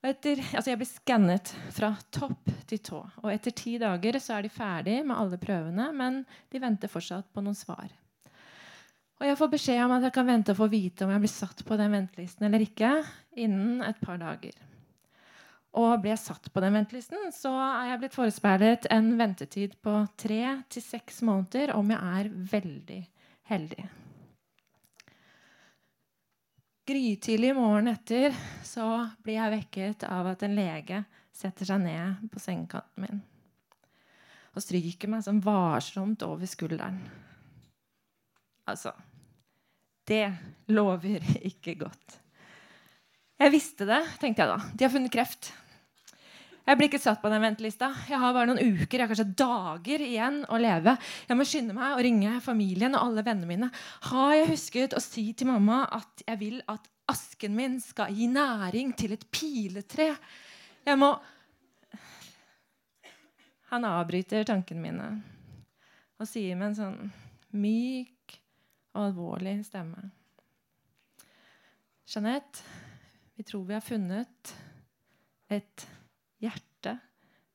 Etter, 0.05 0.39
altså 0.53 0.69
jeg 0.69 0.79
blir 0.79 0.89
skannet 0.89 1.51
fra 1.73 1.89
topp 2.13 2.51
til 2.69 2.81
tå. 2.85 2.99
Og 3.23 3.31
etter 3.33 3.55
ti 3.57 3.77
dager 3.81 4.19
så 4.21 4.37
er 4.37 4.45
de 4.45 4.53
ferdig 4.53 4.99
med 5.01 5.17
alle 5.17 5.39
prøvene, 5.41 5.89
men 5.95 6.21
de 6.53 6.61
venter 6.61 6.91
fortsatt 6.91 7.31
på 7.33 7.41
noen 7.43 7.57
svar. 7.57 7.89
Og 9.17 9.25
jeg 9.25 9.39
får 9.39 9.49
beskjed 9.49 9.81
om 9.81 9.95
at 9.95 10.05
jeg 10.05 10.13
kan 10.13 10.29
vente 10.29 10.53
og 10.53 10.59
få 10.59 10.69
vite 10.69 11.05
om 11.05 11.11
jeg 11.15 11.23
blir 11.23 11.33
satt 11.33 11.63
på 11.65 11.77
den 11.79 11.93
ventelisten 11.95 12.45
eller 12.45 12.61
ikke 12.61 12.91
innen 13.41 13.81
et 13.85 13.97
par 14.03 14.21
dager. 14.21 14.53
Og 15.77 16.01
blir 16.01 16.13
jeg 16.13 16.21
satt 16.21 16.49
på 16.53 16.61
den 16.63 16.77
ventelisten, 16.77 17.29
så 17.33 17.51
er 17.57 17.91
jeg 17.91 18.01
blitt 18.03 18.17
forespeilet 18.17 18.87
en 18.93 19.11
ventetid 19.17 19.75
på 19.83 19.99
tre 20.17 20.41
til 20.73 20.85
seks 20.85 21.23
måneder 21.25 21.73
om 21.77 21.89
jeg 21.93 22.21
er 22.21 22.35
veldig 22.53 23.01
heldig. 23.49 23.87
Grytidlig 26.87 27.51
morgenen 27.55 27.97
etter 27.97 28.35
så 28.63 28.85
blir 29.23 29.35
jeg 29.41 29.55
vekket 29.57 30.05
av 30.07 30.29
at 30.31 30.45
en 30.47 30.55
lege 30.55 31.01
setter 31.35 31.67
seg 31.67 31.81
ned 31.83 32.29
på 32.31 32.39
sengekanten 32.39 33.03
min 33.03 33.25
og 34.57 34.63
stryker 34.63 35.11
meg 35.11 35.21
sånn 35.21 35.41
varsomt 35.45 36.23
over 36.25 36.49
skulderen. 36.49 36.97
Altså 38.65 38.89
Det 40.07 40.25
lover 40.73 41.21
ikke 41.51 41.75
godt. 41.77 42.15
Jeg 43.37 43.53
visste 43.53 43.85
det, 43.85 43.99
tenkte 44.17 44.41
jeg 44.41 44.49
da. 44.49 44.71
De 44.73 44.85
har 44.87 44.93
funnet 44.95 45.13
kreft. 45.13 45.51
Jeg 46.67 46.75
blir 46.75 46.89
ikke 46.89 46.99
satt 46.99 47.21
på 47.23 47.29
den 47.31 47.39
ventelista. 47.39 47.87
Jeg 48.09 48.19
har 48.19 48.33
bare 48.35 48.49
noen 48.49 48.75
uker, 48.75 48.99
jeg 48.99 49.07
kanskje 49.07 49.25
dager 49.39 50.01
igjen 50.03 50.41
å 50.51 50.57
leve. 50.59 50.97
Jeg 51.29 51.39
må 51.39 51.45
skynde 51.47 51.75
meg 51.77 51.95
å 51.95 52.01
ringe 52.03 52.33
familien 52.43 52.97
og 52.97 53.05
alle 53.05 53.23
vennene 53.23 53.47
mine. 53.47 53.69
Har 54.09 54.33
jeg 54.35 54.49
husket 54.51 54.97
å 54.97 55.03
si 55.03 55.29
til 55.31 55.47
mamma 55.47 55.85
at 55.95 56.25
jeg 56.27 56.41
vil 56.41 56.59
at 56.67 56.89
asken 57.07 57.55
min 57.55 57.79
skal 57.79 58.11
gi 58.11 58.27
næring 58.27 58.91
til 58.99 59.15
et 59.15 59.23
piletre? 59.31 60.11
Jeg 60.83 60.99
må 60.99 61.15
Han 63.67 63.83
avbryter 63.83 64.45
tankene 64.47 64.79
mine 64.79 65.07
og 66.17 66.27
sier 66.27 66.55
med 66.55 66.69
en 66.69 66.77
sånn 66.77 67.09
myk 67.59 68.37
og 68.95 69.01
alvorlig 69.09 69.57
stemme. 69.67 70.07
Jeanette, 72.07 72.63
vi 73.35 73.43
tror 73.43 73.67
vi 73.67 73.75
har 73.75 73.83
funnet 73.83 74.53
et 75.51 75.83
hjerte 76.43 76.97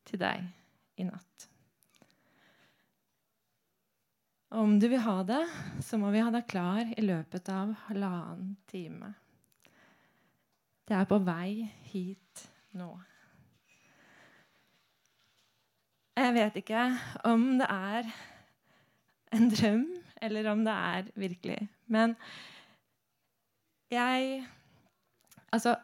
til 0.08 0.20
deg 0.22 0.46
i 1.00 1.06
natt. 1.06 1.48
Om 4.52 4.76
du 4.76 4.84
vil 4.92 5.00
ha 5.00 5.22
det, 5.24 5.42
så 5.80 5.96
må 5.96 6.10
vi 6.12 6.20
ha 6.20 6.32
deg 6.34 6.44
klar 6.50 6.84
i 6.84 7.04
løpet 7.04 7.48
av 7.48 7.72
halvannen 7.86 8.52
time. 8.68 9.14
Det 10.84 10.98
er 10.98 11.08
på 11.08 11.16
vei 11.24 11.70
hit 11.88 12.42
nå. 12.76 12.90
Jeg 16.20 16.34
vet 16.36 16.58
ikke 16.60 16.82
om 17.30 17.46
det 17.56 17.68
er 17.72 18.10
en 19.32 19.48
drøm, 19.48 19.86
eller 20.20 20.50
om 20.52 20.66
det 20.66 20.74
er 20.92 21.08
virkelig. 21.16 21.60
Men 21.86 22.16
jeg 23.92 24.44
Altså, 25.52 25.74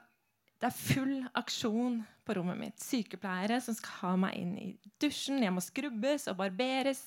det 0.61 0.71
er 0.71 0.73
full 0.73 1.17
aksjon 1.37 1.99
på 2.29 2.37
rommet 2.37 2.61
mitt. 2.61 2.77
Sykepleiere 2.85 3.61
som 3.65 3.77
skal 3.77 4.03
ha 4.03 4.13
meg 4.27 4.37
inn 4.37 4.53
i 4.61 4.69
dusjen. 5.01 5.41
Jeg 5.41 5.55
må 5.55 5.65
skrubbes 5.65 6.29
og 6.29 6.37
barberes. 6.43 7.01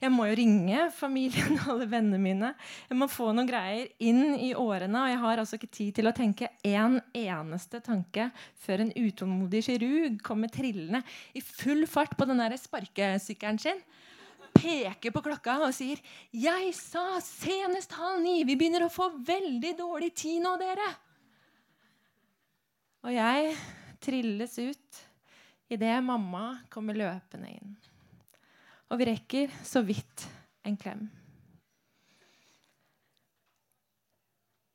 Jeg 0.00 0.12
må 0.14 0.30
jo 0.30 0.38
ringe 0.40 0.88
familien 0.96 1.58
og 1.60 1.74
alle 1.76 1.90
vennene 1.92 2.22
mine. 2.22 2.54
Jeg 2.88 3.00
må 3.00 3.10
få 3.12 3.30
noen 3.34 3.50
greier 3.50 3.92
inn 4.00 4.38
i 4.38 4.54
årene. 4.56 5.04
Og 5.04 5.12
jeg 5.12 5.22
har 5.26 5.42
altså 5.42 5.60
ikke 5.60 5.74
tid 5.80 6.00
til 6.00 6.08
å 6.08 6.16
tenke 6.16 6.52
én 6.64 6.94
en 6.94 7.00
eneste 7.16 7.80
tanke 7.84 8.28
før 8.64 8.84
en 8.84 8.92
utålmodig 8.96 9.64
kirurg 9.68 10.18
kommer 10.24 10.52
trillende 10.52 11.02
i 11.34 11.42
full 11.44 11.86
fart 11.90 12.16
på 12.18 12.26
den 12.28 12.42
der 12.42 12.56
sparkesykkelen 12.60 13.60
sin. 13.62 13.80
Peker 14.54 15.10
på 15.10 15.22
klokka 15.24 15.56
og 15.66 15.74
sier 15.74 15.98
'Jeg 16.30 16.74
sa 16.74 17.18
senest 17.20 17.92
halv 17.92 18.22
ni. 18.22 18.44
Vi 18.44 18.54
begynner 18.54 18.86
å 18.86 18.92
få 18.92 19.10
veldig 19.18 19.76
dårlig 19.78 20.14
tid 20.14 20.42
nå, 20.42 20.56
dere.' 20.58 20.94
Og 23.04 23.12
jeg 23.12 23.56
trilles 24.04 24.58
ut 24.60 25.02
idet 25.72 25.98
mamma 26.04 26.60
kommer 26.70 26.96
løpende 26.96 27.50
inn. 27.50 27.74
Og 28.92 29.00
vi 29.00 29.08
rekker 29.08 29.52
så 29.64 29.82
vidt 29.86 30.26
en 30.64 30.76
klem. 30.78 31.06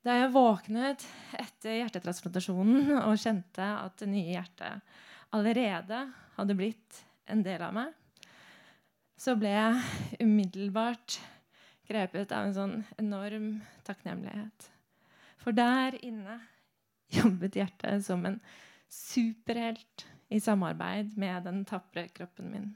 Da 0.06 0.16
jeg 0.16 0.32
våknet 0.34 1.04
etter 1.38 1.82
hjertetransplantasjonen 1.82 2.94
og 3.02 3.20
kjente 3.20 3.66
at 3.84 4.00
det 4.00 4.08
nye 4.10 4.32
hjertet 4.32 4.94
allerede 5.36 6.06
hadde 6.38 6.56
blitt 6.58 7.02
en 7.30 7.44
del 7.46 7.62
av 7.62 7.76
meg, 7.76 7.92
så 9.20 9.36
ble 9.38 9.52
jeg 9.52 10.24
umiddelbart 10.24 11.20
grepet 11.90 12.32
av 12.32 12.48
en 12.48 12.56
sånn 12.56 12.76
enorm 13.02 13.50
takknemlighet. 13.86 14.70
For 15.44 15.56
der 15.56 16.00
inne 16.06 16.40
jobbet 17.20 17.60
hjertet 17.60 18.06
som 18.06 18.24
en 18.30 18.40
superhelt 18.90 20.06
i 20.30 20.40
samarbeid 20.42 21.16
med 21.18 21.46
den 21.48 21.64
tapre 21.68 22.08
kroppen 22.14 22.52
min. 22.54 22.70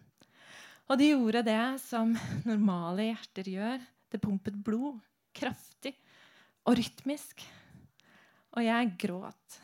Og 0.91 0.99
de 0.99 1.11
gjorde 1.13 1.43
det 1.47 1.61
som 1.83 2.13
normale 2.49 3.09
hjerter 3.11 3.49
gjør. 3.49 3.83
Det 4.13 4.21
pumpet 4.21 4.57
blod 4.65 4.99
kraftig 5.33 5.95
og 6.67 6.77
rytmisk. 6.77 7.43
Og 8.53 8.65
jeg 8.65 8.91
gråt. 9.01 9.59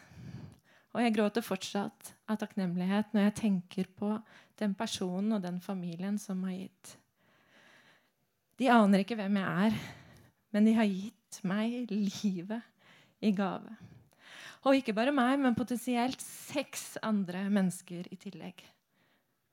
Og 0.96 1.04
jeg 1.04 1.14
gråter 1.14 1.46
fortsatt 1.46 2.14
av 2.30 2.40
takknemlighet 2.42 3.14
når 3.14 3.28
jeg 3.28 3.38
tenker 3.44 3.92
på 4.00 4.16
den 4.60 4.74
personen 4.78 5.38
og 5.38 5.44
den 5.44 5.60
familien 5.62 6.18
som 6.22 6.42
har 6.48 6.56
gitt. 6.56 6.96
De 8.60 8.68
aner 8.74 9.06
ikke 9.06 9.16
hvem 9.20 9.38
jeg 9.40 9.70
er, 9.70 9.78
men 10.52 10.66
de 10.66 10.74
har 10.76 10.90
gitt 10.90 11.40
meg 11.48 11.94
livet 11.94 12.66
i 13.24 13.32
gave. 13.38 13.78
Og 14.68 14.76
ikke 14.76 14.96
bare 14.96 15.14
meg, 15.16 15.38
men 15.40 15.56
potensielt 15.56 16.20
seks 16.24 16.98
andre 17.06 17.46
mennesker 17.52 18.10
i 18.12 18.18
tillegg. 18.20 18.60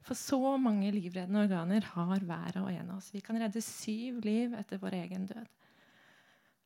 For 0.06 0.18
så 0.18 0.56
mange 0.58 0.90
livreddende 0.94 1.44
organer 1.44 1.86
har 1.94 2.22
hver 2.26 2.58
og 2.62 2.70
en 2.70 2.90
av 2.92 2.98
oss. 2.98 3.12
Vi 3.14 3.22
kan 3.22 3.38
redde 3.38 3.62
syv 3.62 4.20
liv 4.26 4.54
etter 4.58 4.80
vår 4.82 4.98
egen 5.02 5.26
død. 5.30 5.46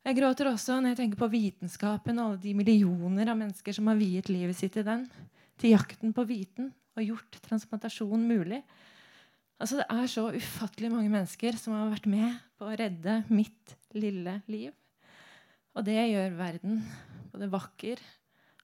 Jeg 0.01 0.17
gråter 0.17 0.49
også 0.49 0.79
når 0.81 0.95
jeg 0.95 0.99
tenker 1.03 1.21
på 1.21 1.29
vitenskapen 1.33 2.21
og 2.21 2.27
alle 2.31 2.41
de 2.41 2.55
millioner 2.57 3.29
av 3.29 3.37
mennesker 3.37 3.77
som 3.77 3.91
har 3.91 3.99
viet 4.01 4.31
livet 4.33 4.57
sitt 4.57 4.73
til 4.77 4.87
den, 4.87 5.05
til 5.61 5.75
jakten 5.75 6.15
på 6.17 6.25
viten 6.29 6.71
og 6.97 7.05
gjort 7.05 7.37
transplantasjon 7.45 8.25
mulig. 8.25 8.63
Altså, 9.61 9.83
det 9.83 9.89
er 9.93 10.09
så 10.09 10.25
ufattelig 10.33 10.89
mange 10.93 11.13
mennesker 11.13 11.57
som 11.61 11.77
har 11.77 11.93
vært 11.93 12.09
med 12.09 12.39
på 12.57 12.65
å 12.65 12.77
redde 12.81 13.19
mitt 13.29 13.77
lille 13.93 14.39
liv. 14.49 14.73
Og 15.77 15.85
det 15.85 15.99
gjør 16.01 16.39
verden 16.39 16.81
både 17.31 17.51
vakker 17.53 18.01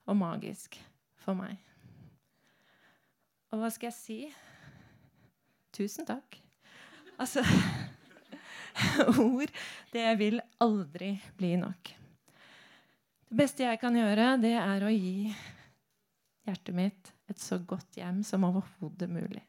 og 0.06 0.18
magisk 0.18 0.78
for 1.22 1.38
meg. 1.38 1.58
Og 3.52 3.60
hva 3.60 3.70
skal 3.72 3.90
jeg 3.90 3.96
si? 3.98 4.18
Tusen 5.76 6.06
takk. 6.08 6.38
Altså 7.20 7.42
Ord, 9.22 9.52
det 9.92 10.06
vil 10.20 10.40
aldri 10.62 11.14
bli 11.38 11.54
nok. 11.60 11.92
Det 13.26 13.38
beste 13.40 13.66
jeg 13.66 13.80
kan 13.82 13.96
gjøre, 13.96 14.36
det 14.40 14.54
er 14.60 14.84
å 14.86 14.92
gi 14.92 15.32
hjertet 16.46 16.76
mitt 16.76 17.12
et 17.26 17.42
så 17.42 17.58
godt 17.58 17.98
hjem 17.98 18.22
som 18.26 18.44
overhodet 18.46 19.08
mulig. 19.10 19.42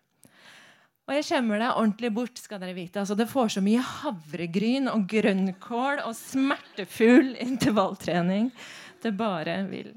Og 1.07 1.13
jeg 1.15 1.27
skjemmer 1.29 1.61
det 1.61 1.69
ordentlig 1.71 2.09
bort. 2.11 2.39
skal 2.41 2.59
dere 2.59 2.75
vite. 2.75 2.99
Altså, 2.99 3.15
det 3.15 3.29
får 3.31 3.53
så 3.55 3.61
mye 3.63 3.79
havregryn 3.79 4.89
og 4.91 5.05
grønnkål 5.07 6.01
og 6.03 6.15
smertefull 6.17 7.35
intervalltrening 7.45 8.49
det 9.03 9.13
bare 9.15 9.61
vil. 9.69 9.93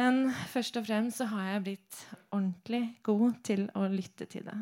Men 0.00 0.30
først 0.48 0.78
og 0.80 0.86
fremst 0.86 1.20
så 1.20 1.28
har 1.28 1.54
jeg 1.54 1.64
blitt 1.66 2.04
ordentlig 2.32 2.84
god 3.04 3.40
til 3.44 3.66
å 3.76 3.84
lytte 3.92 4.24
til 4.30 4.46
det. 4.46 4.60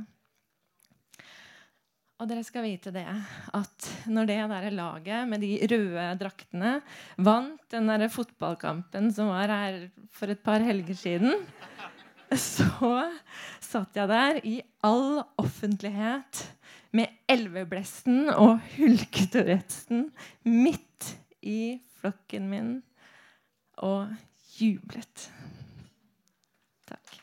Og 2.18 2.26
dere 2.26 2.42
skal 2.42 2.64
vite 2.66 2.90
det 2.90 3.06
at 3.54 3.88
når 4.10 4.26
det 4.26 4.38
der 4.50 4.64
laget 4.74 5.28
med 5.30 5.44
de 5.44 5.52
røde 5.70 6.06
draktene 6.18 6.72
vant 7.22 7.62
den 7.70 7.86
der 7.92 8.08
fotballkampen 8.10 9.12
som 9.14 9.30
var 9.30 9.52
her 9.52 9.78
for 10.10 10.34
et 10.34 10.42
par 10.42 10.64
helger 10.66 10.98
siden, 10.98 11.38
så 12.34 12.90
satt 13.62 13.94
jeg 13.96 14.10
der 14.10 14.40
i 14.42 14.56
all 14.82 15.22
offentlighet 15.38 16.42
med 16.90 17.14
elveblesten 17.30 18.32
og 18.34 18.58
hulketouretten 18.74 20.08
midt 20.48 21.12
i 21.46 21.78
flokken 22.00 22.50
min 22.50 22.72
og 23.78 24.10
jublet. 24.60 25.28
Takk. 26.88 27.18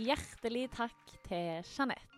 Hjertelig 0.00 0.68
takk 0.72 1.14
til 1.28 1.60
Jeanette. 1.68 2.08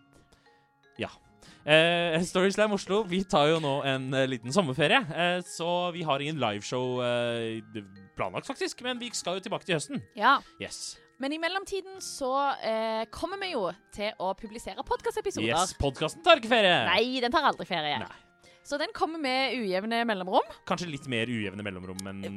Eh, 1.65 2.21
Storyslam 2.21 2.75
Oslo, 2.77 2.99
vi 3.09 3.23
tar 3.25 3.47
jo 3.49 3.55
nå 3.61 3.71
en 3.89 4.03
eh, 4.13 4.27
liten 4.29 4.53
sommerferie. 4.53 4.99
Eh, 5.09 5.39
så 5.49 5.89
vi 5.95 6.03
har 6.05 6.21
ingen 6.21 6.37
liveshow 6.41 6.99
eh, 7.01 7.81
planlagt, 8.17 8.45
faktisk. 8.49 8.83
Men 8.85 9.01
vi 9.01 9.09
skal 9.17 9.39
jo 9.39 9.45
tilbake 9.47 9.65
til 9.65 9.77
høsten. 9.79 10.03
Ja, 10.17 10.37
Yes. 10.61 10.99
Men 11.17 11.31
i 11.31 11.37
mellomtiden 11.39 12.01
så 12.03 12.29
eh, 12.59 13.05
kommer 13.07 13.39
vi 13.39 13.53
jo 13.53 13.69
til 13.95 14.11
å 14.19 14.33
publisere 14.35 14.83
podkastepisoder. 14.83 15.47
yes 15.47 15.71
Podkasten 15.79 16.25
tar 16.25 16.41
ikke 16.41 16.51
ferie. 16.51 16.73
Nei, 16.89 17.21
den 17.23 17.31
tar 17.31 17.47
aldri 17.47 17.63
ferie. 17.69 18.01
Nei. 18.03 18.24
Så 18.65 18.79
den 18.81 18.89
kommer 18.97 19.19
med 19.21 19.53
ujevne 19.59 19.99
mellomrom. 20.09 20.41
Kanskje 20.65 20.87
litt 20.89 21.05
mer 21.11 21.29
ujevne 21.29 21.61
mellomrom 21.61 21.99
enn 22.09 22.29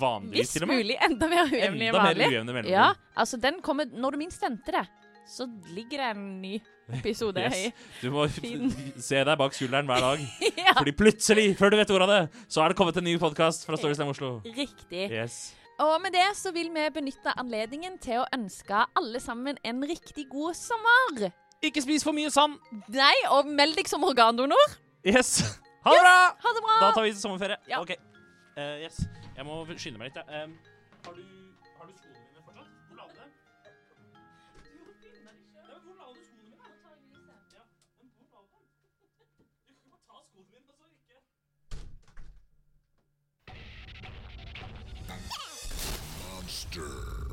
vanligvis, 0.00 0.38
Hvis 0.46 0.52
til 0.56 0.64
og 0.64 0.70
med. 0.70 0.78
mulig 0.80 0.96
enda 1.04 1.28
mer 1.28 1.42
ujevne 1.44 1.66
enn 1.66 1.74
Enda 1.76 1.90
mer 1.92 1.98
vanlig. 1.98 2.28
ujevne 2.32 2.52
mellomrom. 2.56 2.72
Ja, 2.72 2.86
altså 3.20 3.36
den 3.42 3.58
kommer 3.60 3.84
Når 3.92 4.12
du 4.16 4.18
minst 4.22 4.40
venter 4.42 4.78
det, 4.80 4.84
så 5.28 5.44
ligger 5.74 6.00
det 6.00 6.08
en 6.16 6.40
ny 6.40 6.54
episode 6.92 7.40
Yes. 7.44 7.54
i. 7.66 7.72
Du 8.00 8.10
må 8.12 8.24
Fin. 8.32 8.70
se 9.08 9.20
deg 9.24 9.36
bak 9.38 9.52
skulderen 9.56 9.84
hver 9.88 10.00
dag. 10.00 10.24
ja, 10.56 10.72
Fordi 10.78 10.92
plutselig, 10.96 11.46
før 11.60 11.70
du 11.70 11.76
vet 11.76 11.90
ordet 11.92 12.08
av 12.08 12.14
det, 12.14 12.44
så 12.48 12.64
er 12.64 12.72
det 12.72 12.76
kommet 12.80 12.96
en 12.96 13.04
ny 13.04 13.18
podkast 13.20 13.66
fra 13.68 13.76
Storyslam 13.76 14.08
Oslo. 14.12 14.38
riktig. 14.56 15.10
Yes. 15.12 15.52
Og 15.80 15.96
med 16.00 16.12
det 16.14 16.28
så 16.38 16.52
vil 16.54 16.68
vi 16.72 16.86
benytte 16.94 17.32
anledningen 17.40 17.96
til 18.00 18.20
å 18.22 18.26
ønske 18.32 18.84
alle 18.96 19.20
sammen 19.20 19.56
en 19.64 19.82
riktig 19.84 20.28
god 20.30 20.54
sommer. 20.56 21.28
Ikke 21.64 21.82
spis 21.84 22.04
for 22.04 22.12
mye 22.16 22.30
sand. 22.30 22.56
Nei, 22.88 23.14
og 23.34 23.48
meld 23.48 23.74
deg 23.76 23.88
som 23.90 24.04
organdonor. 24.06 24.76
Yes. 25.04 25.60
Ha 25.84 25.90
det 25.92 26.00
bra! 26.00 26.36
Ha 26.42 26.52
det 26.56 26.62
bra! 26.66 26.76
Da 26.80 26.92
tar 26.92 27.02
vi 27.02 27.14
sommerferie. 27.14 27.56
Ja. 27.68 27.80
OK. 27.80 27.90
Uh, 28.56 28.80
yes. 28.84 29.00
Jeg 29.36 29.44
må 29.44 29.58
skynde 29.76 29.98
meg 29.98 30.08
litt. 30.08 30.16
jeg. 30.16 30.42
Em, 30.42 30.54
har, 31.04 31.12
du, 31.12 31.22
har 31.78 31.86
du 31.86 31.92
skoene 31.98 32.20
mine 32.24 32.44
fortsatt? 32.46 32.70
Hvor 32.88 32.96
la 32.96 33.04
du 33.04 33.14
dem? 33.18 33.30
Ja? 33.58 34.54
Ja, 45.08 45.16
Monster. 46.22 47.23